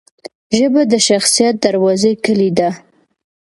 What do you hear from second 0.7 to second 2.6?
د شخصیت دروازې کلۍ